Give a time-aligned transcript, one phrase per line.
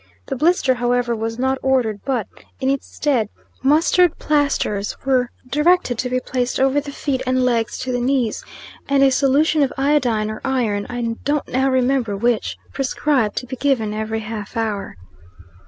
[0.25, 2.25] The blister, however, was not ordered; but,
[2.59, 3.29] in its stead,
[3.61, 8.43] mustard plasters were directed to be placed over the feet and legs to the knees,
[8.89, 13.55] and a solution of iodine, or iron, I don't now remember which, prescribed, to be
[13.55, 14.97] given every half hour.